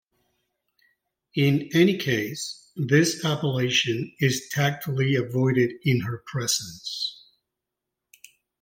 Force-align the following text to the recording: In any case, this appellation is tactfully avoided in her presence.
In 1.35 1.69
any 1.75 1.95
case, 1.99 2.71
this 2.75 3.23
appellation 3.23 4.15
is 4.19 4.49
tactfully 4.49 5.13
avoided 5.13 5.73
in 5.83 5.99
her 5.99 6.23
presence. 6.25 7.21